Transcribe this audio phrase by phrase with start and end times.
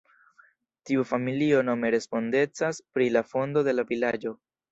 [0.89, 4.35] Tiu familio nome respondecas pri la fondo de la vilaĝo.